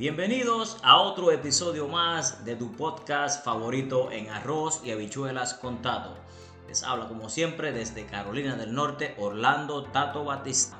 [0.00, 6.16] Bienvenidos a otro episodio más de tu podcast favorito en arroz y habichuelas con Tato.
[6.66, 10.78] Les habla como siempre desde Carolina del Norte, Orlando Tato Batista.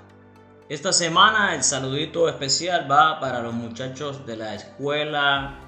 [0.71, 5.59] Esta semana el saludito especial va para los muchachos de la escuela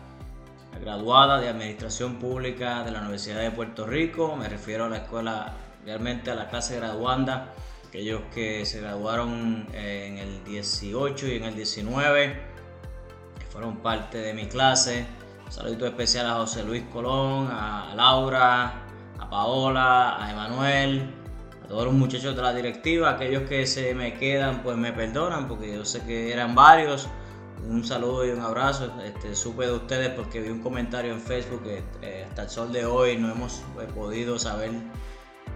[0.80, 4.34] graduada de Administración Pública de la Universidad de Puerto Rico.
[4.34, 5.52] Me refiero a la escuela,
[5.84, 7.52] realmente a la clase graduanda,
[7.86, 12.51] aquellos que se graduaron en el 18 y en el 19
[13.52, 15.06] fueron parte de mi clase.
[15.44, 18.86] Un saludito especial a José Luis Colón, a Laura,
[19.18, 21.14] a Paola, a Emanuel,
[21.62, 25.48] a todos los muchachos de la directiva, aquellos que se me quedan pues me perdonan
[25.48, 27.08] porque yo sé que eran varios.
[27.68, 28.90] Un saludo y un abrazo.
[29.04, 32.72] Este, supe de ustedes porque vi un comentario en Facebook que eh, hasta el sol
[32.72, 34.72] de hoy no hemos eh, podido saber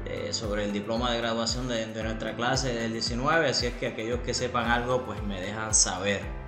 [0.05, 3.49] eh, sobre el diploma de graduación de, de nuestra clase del 19.
[3.49, 6.46] Así es que aquellos que sepan algo pues me dejan saber.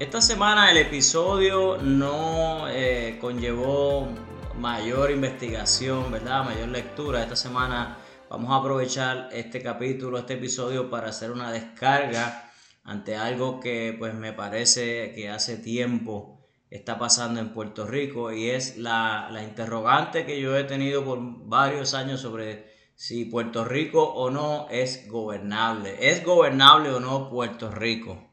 [0.00, 4.08] Esta semana el episodio no eh, conllevó
[4.56, 6.42] mayor investigación, ¿verdad?
[6.42, 7.22] Mayor lectura.
[7.22, 7.98] Esta semana
[8.30, 12.50] vamos a aprovechar este capítulo, este episodio para hacer una descarga
[12.82, 18.48] ante algo que pues me parece que hace tiempo está pasando en Puerto Rico y
[18.48, 24.02] es la, la interrogante que yo he tenido por varios años sobre si Puerto Rico
[24.02, 26.10] o no es gobernable.
[26.10, 28.29] ¿Es gobernable o no Puerto Rico?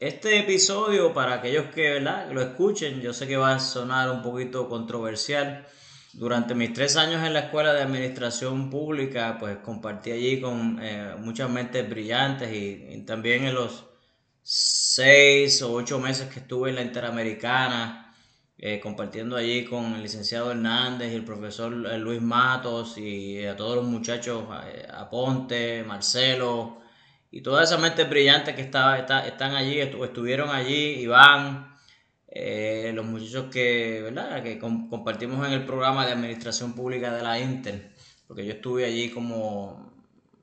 [0.00, 4.66] Este episodio, para aquellos que lo escuchen, yo sé que va a sonar un poquito
[4.66, 5.66] controversial.
[6.14, 11.16] Durante mis tres años en la Escuela de Administración Pública, pues compartí allí con eh,
[11.18, 13.84] muchas mentes brillantes y, también en los
[14.42, 18.16] seis o ocho meses que estuve en la Interamericana,
[18.56, 23.54] eh, compartiendo allí con el licenciado Hernández y el profesor eh, Luis Matos y a
[23.54, 24.44] todos los muchachos,
[24.94, 26.79] Aponte, Marcelo,
[27.30, 31.76] y todas esas mentes brillantes que está, están allí, estuvieron allí, Iván,
[32.26, 34.42] eh, los muchachos que, ¿verdad?
[34.42, 37.92] que compartimos en el programa de administración pública de la Inter,
[38.26, 39.92] porque yo estuve allí como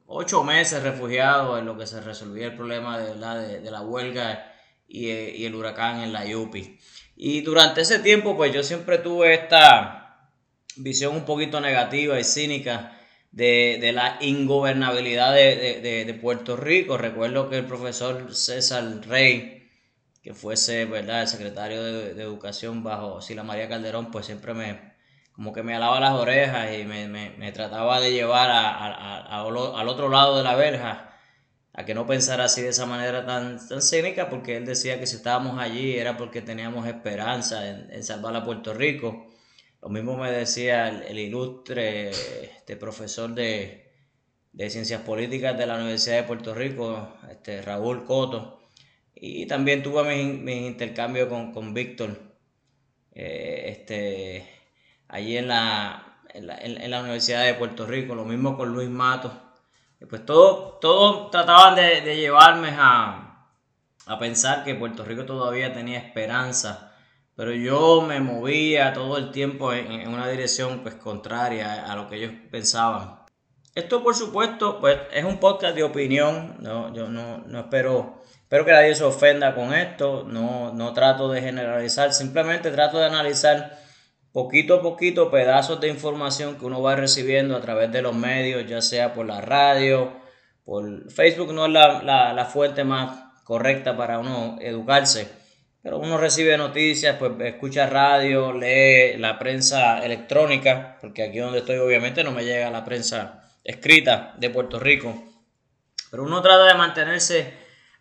[0.06, 4.54] ocho meses refugiado en lo que se resolvía el problema de, de, de la huelga
[4.88, 6.80] y, y, el huracán en la Yupi.
[7.18, 10.30] Y durante ese tiempo, pues yo siempre tuve esta
[10.78, 12.97] visión un poquito negativa y cínica
[13.38, 16.98] de, la ingobernabilidad de, Puerto Rico.
[16.98, 19.70] Recuerdo que el profesor César Rey,
[20.24, 21.22] que fuese ¿verdad?
[21.22, 24.98] el secretario de, Educación bajo Sila María Calderón, pues siempre me
[25.34, 30.44] como que me alaba las orejas y me, trataba de llevar al otro lado de
[30.44, 31.14] la verja
[31.74, 35.06] a que no pensara así de esa manera tan, tan cínica, porque él decía que
[35.06, 39.28] si estábamos allí era porque teníamos esperanza en salvar a Puerto Rico.
[39.88, 43.90] Lo mismo me decía el, ilustre este profesor de,
[44.70, 48.68] Ciencias Políticas de la Universidad de Puerto Rico, este Raúl Coto.
[49.16, 52.20] Y también tuve mis, intercambios con, Víctor,
[53.14, 54.46] eh, este,
[55.08, 59.32] allí en la, en la, Universidad de Puerto Rico, lo mismo con Luis Matos.
[60.10, 63.54] pues todos todo trataban de, llevarme a,
[64.06, 66.87] a pensar que Puerto Rico todavía tenía esperanza
[67.38, 72.16] pero yo me movía todo el tiempo en, una dirección pues contraria a lo que
[72.16, 73.20] ellos pensaban.
[73.76, 78.66] Esto por supuesto pues es un podcast de opinión, no, yo no, no espero, espero
[78.66, 83.78] que nadie se ofenda con esto, no, no trato de generalizar, simplemente trato de analizar
[84.32, 88.66] poquito a poquito pedazos de información que uno va recibiendo a través de los medios,
[88.66, 90.12] ya sea por la radio,
[90.66, 95.37] por Facebook no es la, la, la fuente más correcta para uno educarse
[95.88, 101.78] pero uno recibe noticias, pues escucha radio, lee la prensa electrónica, porque aquí donde estoy
[101.78, 105.16] obviamente no me llega la prensa escrita de Puerto Rico.
[106.12, 107.54] Pero uno trata de mantenerse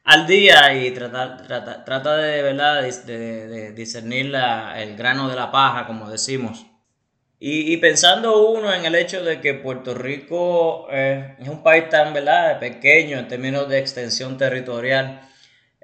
[0.02, 2.82] al día y trata, trata, de, ¿verdad?
[2.82, 6.66] de, discernir el grano de la paja, como decimos.
[7.38, 12.12] Y, pensando uno en el hecho de que Puerto Rico eh, es un país tan
[12.12, 12.58] ¿verdad?
[12.58, 15.20] pequeño en términos de extensión territorial,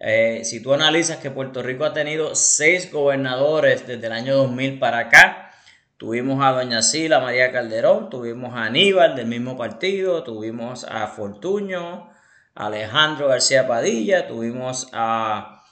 [0.05, 4.81] eh, si tú analizas que Puerto Rico ha tenido seis gobernadores desde el año 2000
[4.81, 5.53] para acá,
[5.97, 12.11] tuvimos a Doña Sila María Calderón, tuvimos a Aníbal del mismo partido, tuvimos a Fortuño,
[12.57, 15.63] Alejandro García Padilla, tuvimos a,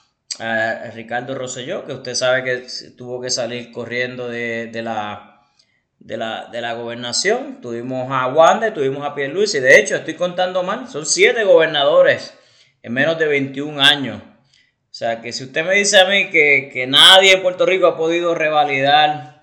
[0.93, 2.65] Ricardo Rosselló, que usted sabe que
[2.97, 5.41] tuvo que salir corriendo de, la,
[5.99, 10.63] de, la, de la gobernación, tuvimos a Wanda, tuvimos a Pierluisi, de hecho estoy contando
[10.63, 12.33] mal, son siete gobernadores
[12.81, 14.21] en menos de 21 años.
[14.91, 17.95] O sea, que si usted me dice a mí que, nadie en Puerto Rico ha
[17.95, 19.41] podido revalidar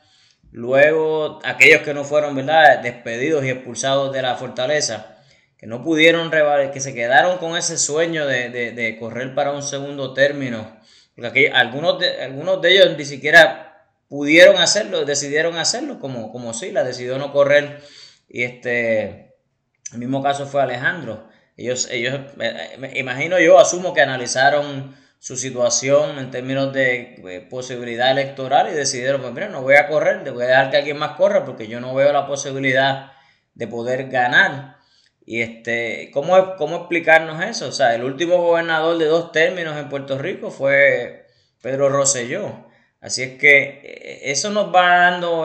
[0.52, 5.16] luego aquellos que no fueron, ¿verdad?, despedidos y expulsados de la fortaleza,
[5.56, 10.12] que no pudieron revalidar, que se quedaron con ese sueño de, correr para un segundo
[10.12, 10.78] término
[11.16, 16.84] Porque algunos, de, algunos de ellos ni siquiera pudieron hacerlo, decidieron hacerlo, como, como la
[16.84, 17.80] decidió no correr.
[18.28, 19.34] Y este,
[19.92, 21.26] el mismo caso fue Alejandro.
[21.56, 28.10] Ellos, ellos, me imagino yo, asumo que analizaron su situación en términos de eh, posibilidad
[28.10, 31.16] electoral y decidieron, pues mira, no voy a correr, voy a dejar que alguien más
[31.16, 33.12] corra porque yo no veo la posibilidad
[33.54, 34.78] de poder ganar.
[35.26, 37.68] Y este, ¿cómo, ¿cómo explicarnos eso?
[37.68, 41.26] O sea, el último gobernador de dos términos en Puerto Rico fue
[41.60, 42.66] Pedro Rosselló.
[43.00, 45.44] Así es que eh, eso nos va dando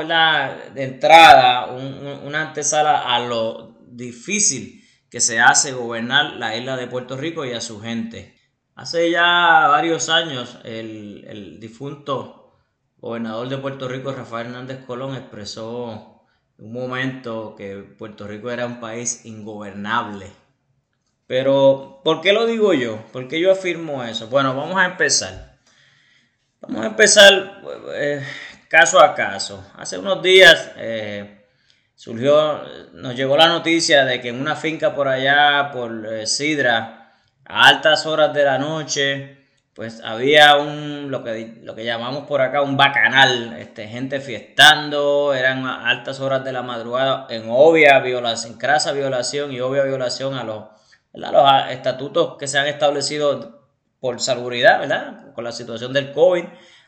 [0.73, 7.17] de entrada una antesala a lo difícil que se hace gobernar la isla de Puerto
[7.17, 8.32] Rico y a su gente.
[8.75, 12.57] Hace ya varios años el, el difunto
[12.97, 16.23] gobernador de Puerto Rico, Rafael Hernández Colón, expresó
[16.57, 20.31] un momento que Puerto Rico era un país ingobernable.
[21.27, 23.03] Pero, ¿por qué lo digo yo?
[23.11, 24.27] ¿Por qué yo afirmo eso?
[24.27, 25.57] Bueno, vamos a empezar.
[26.61, 27.61] Vamos a empezar
[27.93, 28.25] eh,
[28.69, 29.65] caso a caso.
[29.75, 31.45] Hace unos días eh,
[31.95, 32.61] surgió,
[32.93, 37.02] nos llegó la noticia de que en una finca por allá, por eh, Sidra,
[37.45, 39.37] a altas horas de la noche,
[39.73, 45.33] pues había un lo que, lo que llamamos por acá un bacanal, este, gente fiestando,
[45.33, 50.35] eran altas horas de la madrugada en obvia violación, en crasa violación y obvia violación
[50.35, 50.65] a los,
[51.13, 53.63] los estatutos que se han establecido
[53.99, 55.33] por salubridad, ¿verdad?
[55.33, 56.43] Con la situación del COVID.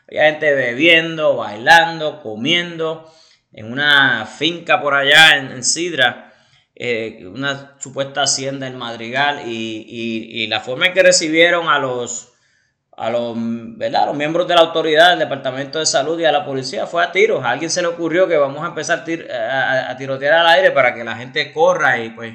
[0.08, 3.10] Había gente bebiendo, bailando, comiendo
[3.52, 6.25] en una finca por allá en, Sidra,
[6.76, 12.32] eh, una supuesta hacienda en Madrigal y, y la forma en que recibieron a los
[12.96, 14.06] a los, ¿verdad?
[14.06, 17.12] los miembros de la autoridad, del Departamento de Salud y a la policía fue a
[17.12, 17.44] tiros.
[17.44, 21.04] A alguien se le ocurrió que vamos a empezar a, tirotear al aire para que
[21.04, 22.34] la gente corra y pues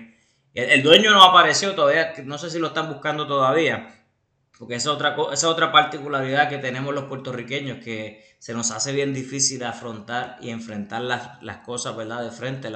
[0.53, 4.05] el, dueño no apareció todavía, no sé si lo están buscando todavía,
[4.59, 8.91] porque esa es otra, esa otra particularidad que tenemos los puertorriqueños, que se nos hace
[8.91, 12.21] bien difícil afrontar y enfrentar las, las cosas ¿verdad?
[12.23, 12.69] de frente.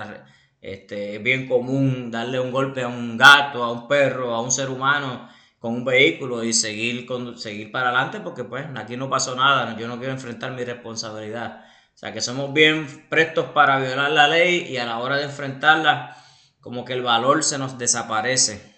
[0.66, 4.52] Este, es bien común darle un golpe a un gato, a un perro, a un
[4.52, 5.30] ser humano
[5.60, 9.78] con un vehículo y seguir, con, seguir para adelante porque pues aquí no pasó nada,
[9.78, 11.66] yo no quiero enfrentar mi responsabilidad.
[11.94, 15.26] O sea que somos bien prestos para violar la ley y a la hora de
[15.26, 16.18] enfrentarla
[16.62, 18.74] como que el valor se nos desaparece.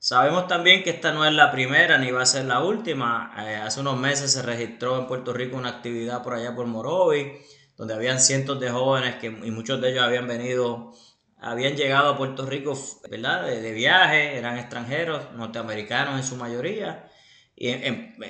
[0.00, 3.32] Sabemos también que esta no es la primera ni va a ser la última.
[3.38, 7.34] Eh, hace unos meses se registró en Puerto Rico una actividad por allá por Morovi,
[7.76, 10.92] donde habían cientos de jóvenes que, y muchos de ellos habían venido
[11.40, 12.78] habían llegado a Puerto Rico
[13.10, 13.46] ¿verdad?
[13.46, 17.10] De, viaje, eran extranjeros, norteamericanos en su mayoría,
[17.56, 17.74] y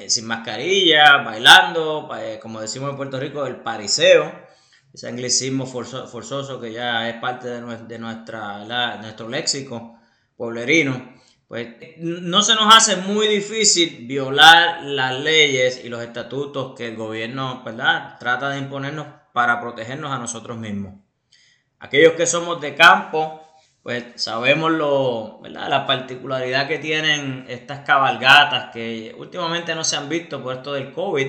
[0.08, 4.32] sin mascarilla, bailando, eh, como decimos en Puerto Rico, el pariseo,
[4.92, 9.96] ese anglicismo forzoso que ya es parte de, nuestra, nuestro léxico
[10.36, 11.20] pueblerino.
[11.46, 11.68] Pues
[11.98, 17.62] no se nos hace muy difícil violar las leyes y los estatutos que el gobierno
[17.64, 18.16] ¿verdad?
[18.18, 20.94] trata de imponernos para protegernos a nosotros mismos.
[21.80, 23.42] Aquellos que somos de campo,
[23.82, 30.42] pues sabemos lo, la particularidad que tienen estas cabalgatas que últimamente no se han visto
[30.42, 31.28] por esto del COVID,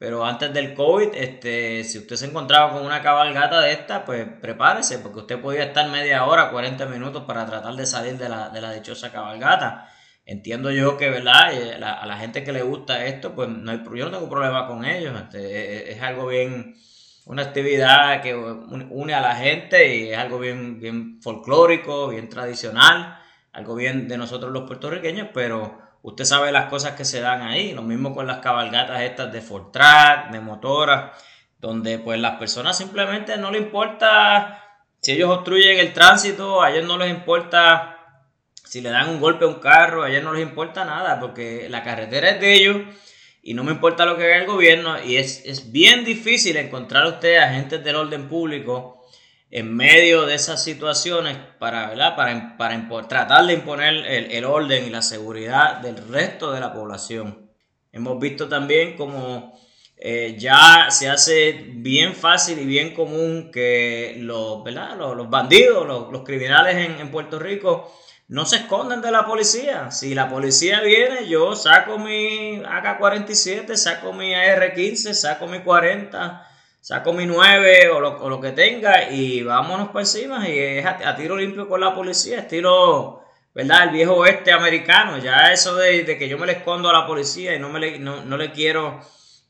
[0.00, 4.26] pero antes del COVID, este, si usted se encontraba con una cabalgata de esta, pues
[4.40, 8.48] prepárese, porque usted podía estar media hora, 40 minutos para tratar de salir de la,
[8.48, 9.90] de la dichosa cabalgata.
[10.24, 11.52] Entiendo yo que, ¿verdad?
[11.52, 14.66] Eh, a la gente que le gusta esto, pues no hay, yo no tengo problema
[14.66, 15.14] con ellos.
[15.20, 16.76] Este, es algo bien,
[17.26, 23.18] una actividad que une a la gente y es algo bien, bien folclórico, bien tradicional,
[23.52, 27.72] algo bien de nosotros los puertorriqueños, pero usted sabe las cosas que se dan ahí,
[27.72, 31.12] lo mismo con las cabalgatas estas de Fortrack, de motoras,
[31.58, 34.64] donde pues las personas simplemente no les importa
[35.00, 37.96] si ellos obstruyen el tránsito, a ellos no les importa
[38.64, 41.68] si le dan un golpe a un carro, a ellos no les importa nada, porque
[41.68, 42.76] la carretera es de ellos
[43.42, 47.08] y no me importa lo que haga el gobierno y es, bien difícil encontrar a
[47.08, 49.04] usted agentes del orden público
[49.50, 52.14] en medio de esas situaciones para, ¿verdad?
[52.16, 57.50] para, para tratar de imponer el, orden y la seguridad del resto de la población.
[57.92, 59.58] Hemos visto también como
[59.96, 64.96] eh, ya se hace bien fácil y bien común que los, ¿verdad?
[64.96, 67.92] los, bandidos, los, criminales en, en Puerto Rico,
[68.30, 69.90] no se escondan de la policía.
[69.90, 76.46] Si la policía viene, yo saco mi AK-47, saco mi AR-15, saco mi 40,
[76.80, 80.48] saco mi 9 o lo, que tenga y vámonos por encima.
[80.48, 83.20] Y es a, tiro limpio con la policía, estilo,
[83.52, 83.88] ¿verdad?
[83.88, 85.18] El viejo oeste americano.
[85.18, 87.98] Ya eso de, que yo me le escondo a la policía y no, me le,
[87.98, 89.00] no, le quiero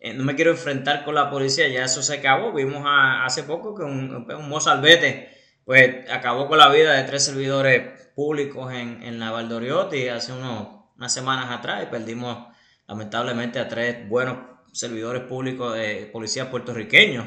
[0.00, 2.54] eh, no me quiero enfrentar con la policía, ya eso se acabó.
[2.54, 7.99] Vimos hace poco que un, un mozalbete pues acabó con la vida de tres servidores
[8.20, 12.48] públicos en, en la Valdoriotti hace unos, unas semanas atrás y perdimos
[12.86, 14.36] lamentablemente a tres buenos
[14.74, 17.26] servidores públicos de policías puertorriqueños.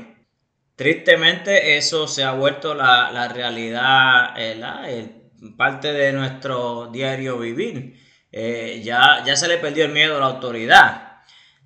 [0.75, 7.99] Tristemente eso se ha vuelto la, realidad, eh, parte de nuestro diario vivir.
[8.31, 11.23] Eh, ya, ya se le perdió el miedo a la autoridad.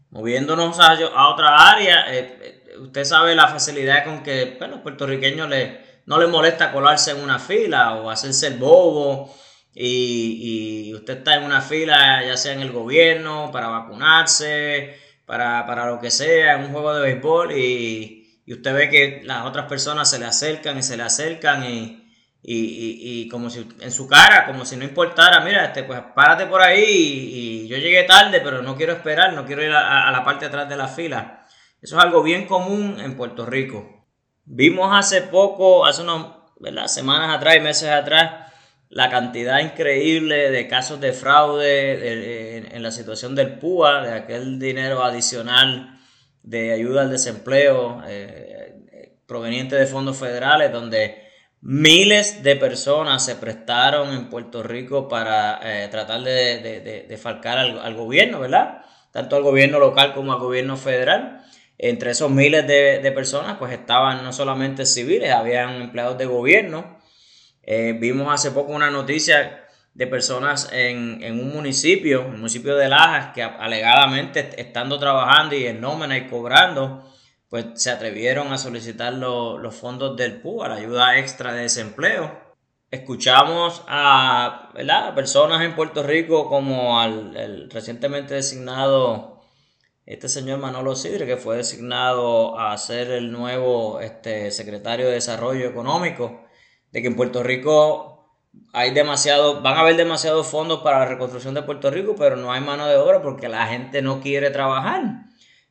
[0.10, 2.06] Moviéndonos a, otra área,
[2.80, 7.22] usted sabe la facilidad con que bueno, los puertorriqueños le, no les molesta colarse en
[7.22, 9.36] una fila o hacerse el bobo
[9.80, 16.00] y, usted está en una fila, ya sea en el gobierno, para vacunarse, para, lo
[16.00, 20.18] que sea, en un juego de béisbol, y, usted ve que las otras personas se
[20.18, 22.10] le acercan y se le acercan y,
[22.42, 26.62] y, como si en su cara, como si no importara, mira, este, pues párate por
[26.62, 30.24] ahí y, yo llegué tarde, pero no quiero esperar, no quiero ir a, a la
[30.24, 31.46] parte de atrás de la fila.
[31.82, 33.97] Eso es algo bien común en Puerto Rico.
[34.50, 38.50] Vimos hace poco, hace unas semanas atrás y meses atrás,
[38.88, 45.04] la cantidad increíble de casos de fraude en, la situación del PUA, de aquel dinero
[45.04, 46.00] adicional
[46.44, 51.28] de ayuda al desempleo eh, proveniente de fondos federales, donde
[51.60, 57.80] miles de personas se prestaron en Puerto Rico para eh, tratar de, de, falcar al,
[57.80, 58.86] al, gobierno, ¿verdad?
[59.12, 61.44] Tanto al gobierno local como al gobierno federal.
[61.80, 67.00] Entre esos miles de, personas, pues estaban no solamente civiles, habían empleados de gobierno,
[67.62, 73.34] eh, vimos hace poco una noticia de personas en, un municipio, el municipio de Lajas,
[73.34, 77.04] que alegadamente estando trabajando y en nómina y cobrando,
[77.50, 82.48] pues se atrevieron a solicitar los fondos del PUA, la ayuda extra de desempleo.
[82.90, 84.72] Escuchamos a
[85.16, 89.37] personas en Puerto Rico como al recientemente designado
[90.08, 95.68] este señor Manolo Sidre, que fue designado a ser el nuevo este, secretario de Desarrollo
[95.68, 96.46] Económico
[96.92, 98.40] de que en Puerto Rico
[98.72, 102.54] hay demasiado, van a haber demasiados fondos para la reconstrucción de Puerto Rico, pero no
[102.54, 105.04] hay mano de obra porque la gente no quiere trabajar.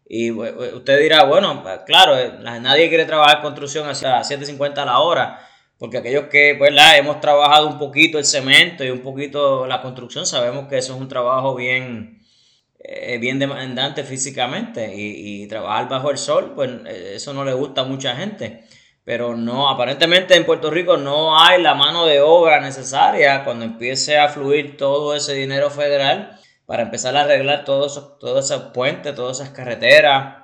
[0.07, 5.41] Y usted dirá, bueno, claro, eh, nadie quiere trabajar construcción hacia 7.50 a la hora,
[5.79, 9.81] porque aquellos que pues, la, hemos trabajado un poquito el cemento y un poquito la
[9.81, 12.21] construcción, sabemos que eso es un trabajo bien,
[12.89, 17.53] eh, bien demandante físicamente y, y, trabajar bajo el sol, pues eh, eso no le
[17.55, 18.65] gusta a mucha gente
[19.07, 24.19] pero no, aparentemente en Puerto Rico no hay la mano de obra necesaria cuando empiece
[24.19, 29.39] a fluir todo ese dinero federal para empezar a arreglar todos todos esos puentes, todas
[29.39, 30.39] esas carreteras,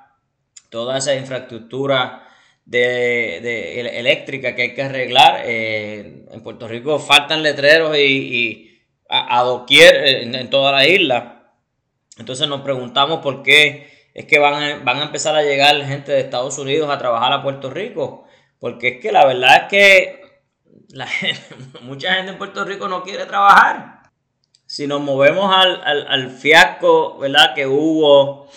[0.70, 2.28] toda esa infraestructura
[2.64, 5.42] de, eléctrica que hay que arreglar.
[5.44, 11.41] Eh, en Puerto Rico faltan letreros y, a, doquier en, toda la isla.
[12.22, 16.12] Entonces nos preguntamos por qué es que van a, van a empezar a llegar gente
[16.12, 18.26] de Estados Unidos a trabajar a Puerto Rico
[18.62, 20.22] porque es que la verdad es que
[21.82, 24.02] mucha gente en Puerto Rico no quiere trabajar.
[24.66, 27.56] Si nos movemos al, fiasco ¿verdad?
[27.56, 28.48] que hubo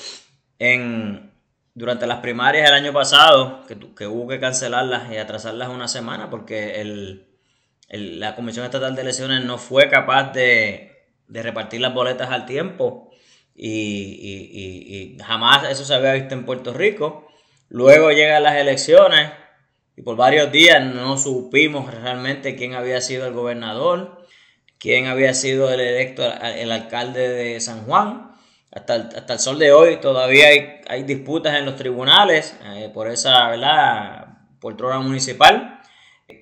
[0.60, 1.34] en,
[1.74, 7.26] durante las primarias del año pasado, que, hubo que cancelarlas y atrasarlas una semana porque
[7.90, 13.10] la Comisión Estatal de Elecciones no fue capaz de, repartir las boletas al tiempo
[13.56, 17.28] y, y jamás eso se había visto en Puerto Rico.
[17.70, 19.32] Luego llegan las elecciones
[19.98, 24.26] y por varios días no supimos realmente quién había sido el gobernador,
[24.78, 28.32] quién había sido el electo, el alcalde de San Juan.
[28.72, 32.92] Hasta el, hasta el sol de hoy todavía hay, hay disputas en los tribunales eh,
[32.94, 34.28] por esa, ¿verdad?
[34.60, 35.80] Poltrona municipal.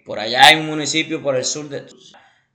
[0.03, 1.85] Por allá hay un municipio por el sur de,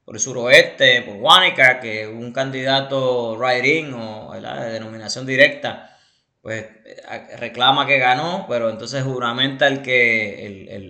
[0.09, 5.99] por el suroeste, por Huánica, que un candidato writing o de denominación directa
[6.41, 10.47] pues eh, reclama que ganó, pero entonces juramenta el que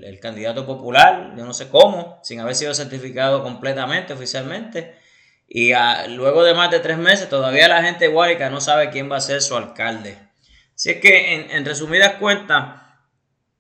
[0.07, 4.95] el, candidato popular, yo no sé cómo, sin haber sido certificado completamente, oficialmente.
[5.49, 5.73] Y
[6.11, 9.17] luego de más de tres meses, todavía la gente de Guárica no sabe quién va
[9.17, 10.17] a ser su alcalde.
[10.77, 12.83] Así es que, en resumidas cuentas,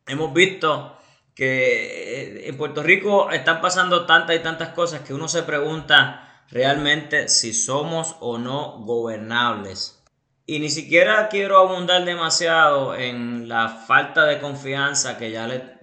[0.07, 0.98] hemos visto
[1.39, 6.43] que eh, en Puerto Rico están pasando tantas y tantas cosas que uno se pregunta
[6.51, 10.03] realmente si somos o no gobernables.
[10.47, 15.79] Y ni siquiera quiero abundar demasiado en la falta de confianza que ya le...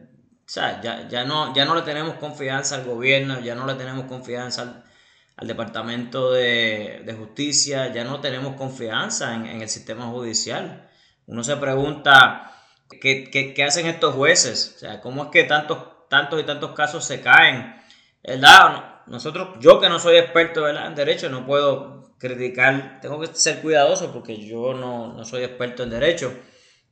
[0.53, 4.83] Ya, ya, no, ya no le tenemos confianza al gobierno, ya no le tenemos confianza
[5.37, 10.89] al, Departamento de, Justicia, ya no tenemos confianza en, el sistema judicial.
[11.27, 12.54] Uno se pregunta,
[12.89, 14.73] ¿qué, qué, hacen estos jueces?
[14.75, 17.75] O sea, ¿cómo es que tantos, tantos y tantos casos se caen?
[18.23, 19.01] ¿Verdad?
[19.07, 24.11] Nosotros, yo que no soy experto en derecho, no puedo criticar, tengo que ser cuidadoso
[24.11, 26.33] porque yo no, soy experto en derecho.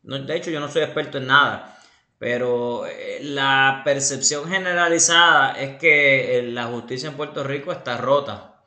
[0.03, 1.77] de hecho, yo no soy experto en nada.
[2.19, 8.63] Pero eh, la percepción generalizada es que eh, la justicia en Puerto Rico está rota.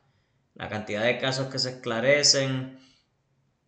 [0.54, 2.78] La cantidad de casos que se esclarecen,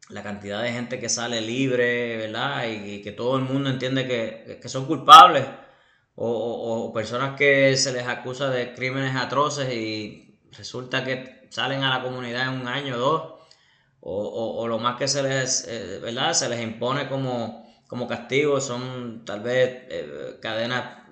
[0.08, 2.66] la cantidad de gente que sale libre, ¿verdad?
[2.66, 5.44] Y, que todo el mundo entiende que, son culpables
[6.14, 12.02] o, personas que se les acusa de crímenes atroces y resulta que salen a la
[12.02, 13.22] comunidad en un año o dos
[14.00, 16.32] o, lo más que se les, eh, ¿verdad?
[16.32, 21.02] Se les impone como, como castigo son tal vez eh, cadenas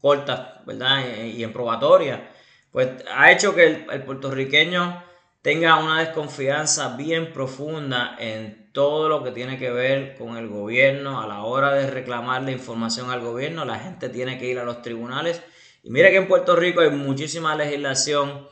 [0.00, 1.02] cortas, ¿verdad?
[1.24, 2.30] Y, en probatoria.
[2.70, 5.07] Pues ha hecho que el puertorriqueño
[5.42, 11.20] tenga una desconfianza bien profunda en todo lo que tiene que ver con el gobierno.
[11.20, 14.64] A la hora de reclamar la información al gobierno, la gente tiene que ir a
[14.64, 15.42] los tribunales.
[15.82, 18.48] Y mira que en Puerto Rico hay muchísima legislación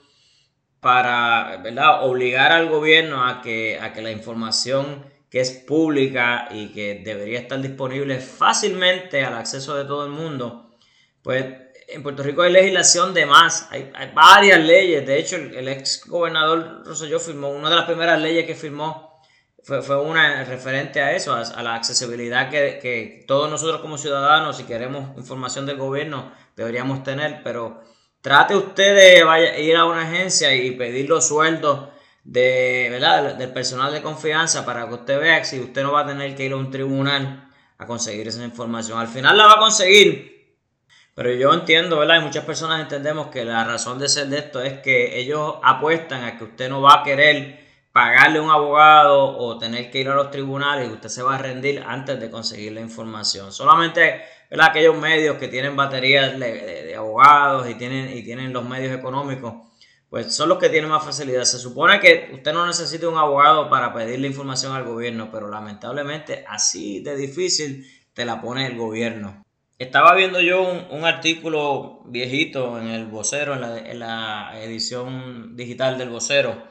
[0.80, 2.04] para ¿verdad?
[2.04, 7.40] obligar al gobierno a que, a que la información que es pública y que debería
[7.40, 10.70] estar disponible fácilmente al acceso de todo el mundo,
[11.22, 11.44] pues
[11.88, 15.06] en Puerto Rico hay legislación de más, hay, varias leyes.
[15.06, 19.22] De hecho, el, ex gobernador Rosselló firmó, una de las primeras leyes que firmó
[19.62, 24.56] fue, fue una referente a eso, a, la accesibilidad que, que, todos nosotros como ciudadanos,
[24.56, 27.42] si queremos información del gobierno, deberíamos tener.
[27.42, 27.82] Pero
[28.20, 31.88] trate usted de ir a una agencia y pedir los sueldos
[32.24, 33.36] de, ¿verdad?
[33.36, 36.44] del personal de confianza para que usted vea si usted no va a tener que
[36.44, 38.98] ir a un tribunal a conseguir esa información.
[38.98, 40.35] Al final la va a conseguir
[41.16, 42.20] pero yo entiendo, ¿verdad?
[42.20, 46.24] Y muchas personas entendemos que la razón de ser de esto es que ellos apuestan
[46.24, 47.58] a que usted no va a querer
[47.90, 51.38] pagarle un abogado o tener que ir a los tribunales y usted se va a
[51.38, 53.50] rendir antes de conseguir la información.
[53.50, 54.66] Solamente ¿verdad?
[54.68, 59.54] aquellos medios que tienen baterías de, abogados y tienen, y tienen los medios económicos,
[60.10, 61.44] pues son los que tienen más facilidad.
[61.44, 66.44] Se supone que usted no necesita un abogado para pedirle información al gobierno, pero lamentablemente
[66.46, 69.45] así de difícil te la pone el gobierno.
[69.78, 76.66] Estaba viendo yo un, artículo viejito en el vocero, en la, edición digital del vocero,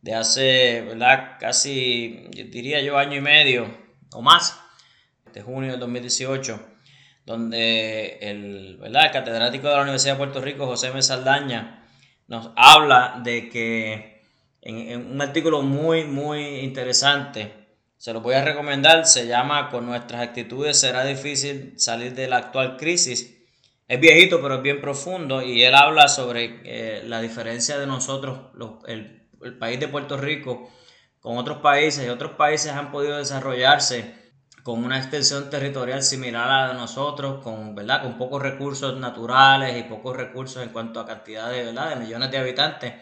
[0.00, 1.36] de hace, ¿verdad?
[1.38, 3.66] Casi, diría yo, año y medio
[4.10, 4.58] o más,
[5.34, 6.58] de junio del 2018,
[7.26, 9.04] donde el, ¿verdad?
[9.04, 11.02] el catedrático de la Universidad de Puerto Rico, José M.
[11.02, 11.86] Saldaña,
[12.26, 14.22] nos habla de que
[14.62, 17.65] en un artículo muy, muy interesante,
[17.98, 22.36] se lo voy a recomendar, se llama Con nuestras actitudes será difícil salir de la
[22.38, 23.34] actual crisis.
[23.88, 28.50] Es viejito, pero es bien profundo y él habla sobre eh, la diferencia de nosotros,
[28.86, 29.22] el,
[29.58, 30.68] país de Puerto Rico,
[31.20, 34.14] con otros países y otros países han podido desarrollarse
[34.64, 38.02] con una extensión territorial similar a la de nosotros, con, ¿verdad?
[38.02, 41.90] con pocos recursos naturales y pocos recursos en cuanto a cantidad de, ¿verdad?
[41.90, 42.94] de millones de habitantes.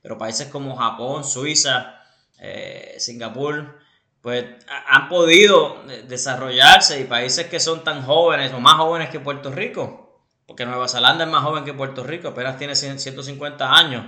[0.00, 2.00] Pero países como Japón, Suiza,
[2.38, 3.81] eh, Singapur,
[4.22, 4.44] pues
[4.86, 10.22] han podido desarrollarse y países que son tan jóvenes o más jóvenes que Puerto Rico,
[10.46, 14.06] porque Nueva Zelanda es más joven que Puerto Rico, apenas tiene 150 años.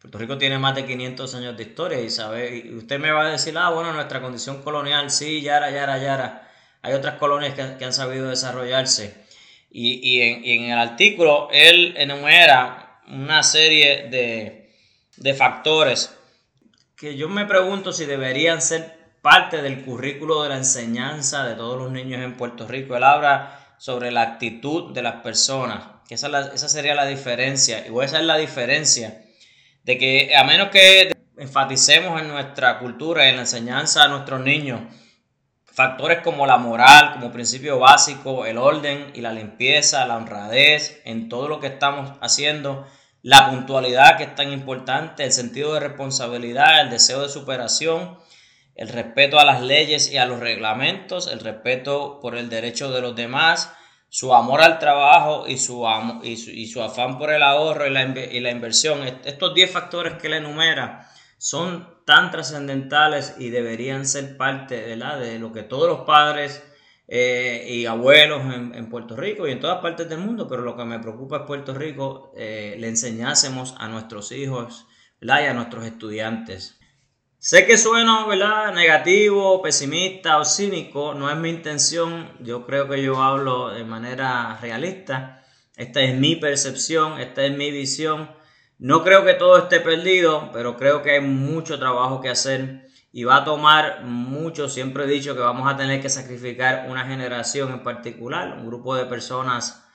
[0.00, 3.26] Puerto Rico tiene más de 500 años de historia y sabe, y usted me va
[3.26, 6.50] a decir, ah, bueno, nuestra condición colonial, sí, yara, yara, yara.
[6.82, 9.24] Hay otras colonias que, han sabido desarrollarse.
[9.70, 14.08] Y, en, el artículo él enumera una serie
[15.16, 16.16] de factores
[16.96, 18.95] que yo me pregunto si deberían ser
[19.26, 22.96] parte del currículo de la enseñanza de todos los niños en Puerto Rico.
[22.96, 28.04] Él habla sobre la actitud de las personas, que esa, esa sería la diferencia, y
[28.04, 29.24] esa es la diferencia,
[29.82, 34.82] de que a menos que enfaticemos en nuestra cultura, en la enseñanza a nuestros niños,
[35.64, 41.28] factores como la moral, como principio básico, el orden y la limpieza, la honradez, en
[41.28, 42.86] todo lo que estamos haciendo,
[43.22, 48.24] la puntualidad que es tan importante, el sentido de responsabilidad, el deseo de superación,
[48.76, 53.00] el respeto a las leyes y a los reglamentos, el respeto por el derecho de
[53.00, 53.72] los demás,
[54.08, 55.84] su amor al trabajo y su,
[56.22, 59.00] y su, afán por el ahorro y la, y la inversión.
[59.24, 65.16] Estos 10 factores que él enumera son tan trascendentales y deberían ser parte de, la,
[65.16, 66.62] de lo que todos los padres
[67.08, 70.84] eh, y abuelos en, Puerto Rico y en todas partes del mundo, pero lo que
[70.84, 74.86] me preocupa es Puerto Rico, eh, le enseñásemos a nuestros hijos
[75.20, 76.78] y a nuestros estudiantes.
[77.38, 78.72] Sé que sueno, ¿verdad?
[78.72, 84.58] Negativo, pesimista o cínico, no es mi intención, yo creo que yo hablo de manera
[84.60, 85.44] realista,
[85.76, 88.30] esta es mi percepción, esta es mi visión,
[88.78, 93.24] no creo que todo esté perdido, pero creo que hay mucho trabajo que hacer y
[93.24, 97.70] va a tomar mucho, siempre he dicho que vamos a tener que sacrificar una generación
[97.70, 99.86] en particular, un grupo de personas,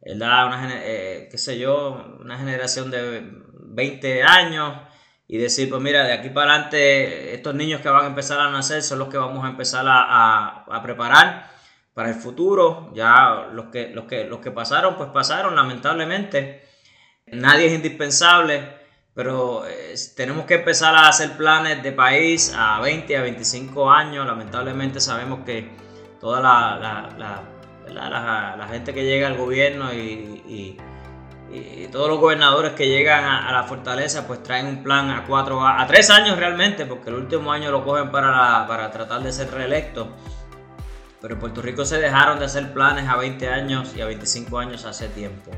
[0.00, 0.46] ¿verdad?
[0.46, 3.20] Una, eh, qué sé yo, una generación de
[3.52, 4.93] 20 años
[5.26, 8.50] y decir, pues mira, de aquí para adelante estos niños que van a empezar a
[8.50, 11.50] nacer son los que vamos a empezar a, preparar
[11.94, 12.90] para el futuro.
[12.94, 16.64] Ya los que, los, que, los que pasaron, pues pasaron, lamentablemente.
[17.26, 18.68] Nadie es indispensable,
[19.14, 24.26] pero eh, tenemos que empezar a hacer planes de país a 20, a 25 años.
[24.26, 25.70] Lamentablemente sabemos que
[26.20, 30.76] toda la, la, gente que llega al gobierno y,
[31.92, 35.86] todos los gobernadores que llegan a, la fortaleza pues traen un plan a cuatro a,
[35.86, 40.08] tres años realmente, porque el último año lo cogen para, para tratar de ser reelecto.
[41.20, 44.58] Pero en Puerto Rico se dejaron de hacer planes a 20 años y a 25
[44.58, 45.52] años hace tiempo.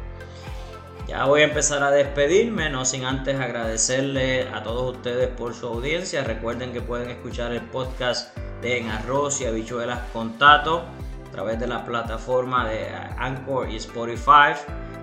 [1.08, 5.68] Ya voy a empezar a despedirme, no sin antes agradecerle a todos ustedes por su
[5.68, 6.24] audiencia.
[6.24, 10.84] Recuerden que pueden escuchar el podcast de En Arroz y Habichuelas con Tato
[11.28, 14.54] a través de la plataforma de Anchor y Spotify.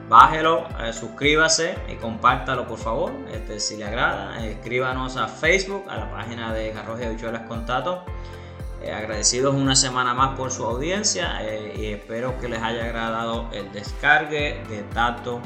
[0.09, 3.11] Bájelo, eh, suscríbase y compártalo por favor.
[3.31, 7.65] Este, si le agrada, escríbanos a Facebook, a la página de Arroz y Habichuelas con
[7.65, 8.03] Tato.
[8.81, 13.49] Eh, agradecidos una semana más por su audiencia eh, y espero que les haya agradado
[13.53, 15.39] el descargue de Tato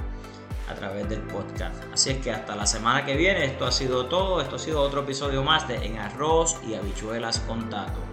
[0.68, 1.76] a través del podcast.
[1.94, 4.82] Así es que hasta la semana que viene, esto ha sido todo, esto ha sido
[4.82, 8.07] otro episodio más de En Arroz y Habichuelas con Tato.